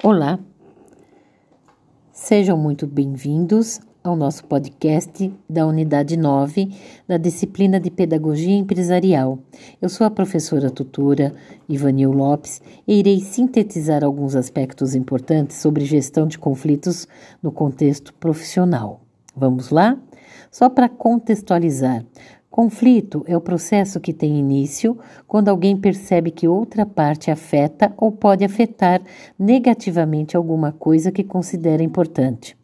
[0.00, 0.38] Olá,
[2.12, 6.72] sejam muito bem-vindos ao nosso podcast da Unidade 9
[7.08, 9.40] da disciplina de Pedagogia Empresarial.
[9.82, 11.34] Eu sou a professora tutora
[11.68, 17.08] Ivanil Lopes e irei sintetizar alguns aspectos importantes sobre gestão de conflitos
[17.42, 19.00] no contexto profissional.
[19.34, 19.98] Vamos lá?
[20.48, 22.04] Só para contextualizar,
[22.50, 28.10] Conflito é o processo que tem início quando alguém percebe que outra parte afeta ou
[28.10, 29.02] pode afetar
[29.38, 32.56] negativamente alguma coisa que considera importante.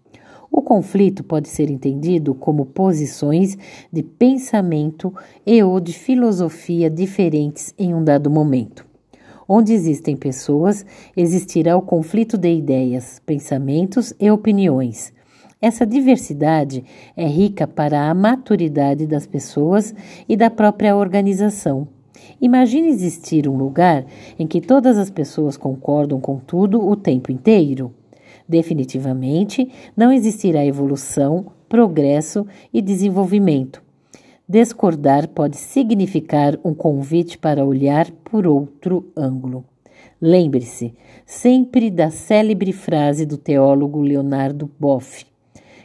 [0.51, 3.59] O conflito pode ser entendido como posições
[3.93, 5.13] de pensamento
[5.45, 8.87] e ou de filosofia diferentes em um dado momento.
[9.47, 15.13] Onde existem pessoas, existirá o conflito de ideias, pensamentos e opiniões.
[15.65, 16.85] Essa diversidade
[17.17, 19.95] é rica para a maturidade das pessoas
[20.29, 21.89] e da própria organização.
[22.39, 24.05] Imagine existir um lugar
[24.39, 27.95] em que todas as pessoas concordam com tudo o tempo inteiro.
[28.47, 33.83] Definitivamente não existirá evolução, progresso e desenvolvimento.
[34.47, 39.65] Discordar pode significar um convite para olhar por outro ângulo.
[40.21, 40.93] Lembre-se
[41.25, 45.25] sempre da célebre frase do teólogo Leonardo Boff: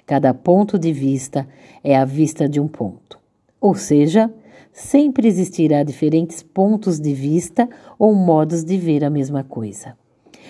[0.10, 1.48] Cada ponto de vista
[1.84, 3.20] é a vista de um ponto.
[3.62, 4.34] Ou seja,
[4.74, 9.96] sempre existirá diferentes pontos de vista ou modos de ver a mesma coisa.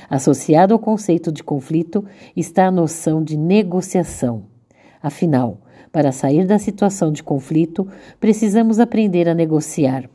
[0.10, 2.06] Associado ao conceito de conflito
[2.38, 4.44] está a noção de negociação.
[5.04, 5.58] Afinal,
[5.92, 7.86] para sair da situação de conflito,
[8.18, 10.10] precisamos aprender a negociar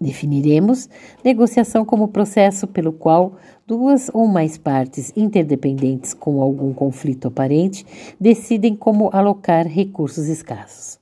[0.00, 0.88] Definiremos
[1.24, 3.34] negociação como processo pelo qual
[3.66, 7.84] duas ou mais partes interdependentes com algum conflito aparente
[8.20, 11.00] decidem como alocar recursos escassos.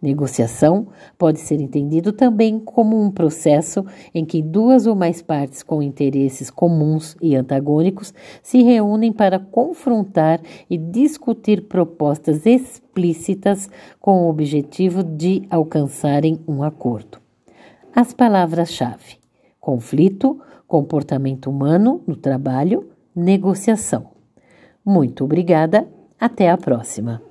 [0.00, 0.86] Negociação
[1.18, 6.50] pode ser entendido também como um processo em que duas ou mais partes com interesses
[6.50, 15.42] comuns e antagônicos se reúnem para confrontar e discutir propostas explícitas com o objetivo de
[15.50, 17.25] alcançarem um acordo.
[17.96, 19.16] As palavras-chave:
[19.58, 24.10] conflito, comportamento humano no trabalho, negociação.
[24.84, 25.88] Muito obrigada,
[26.20, 27.22] até a próxima.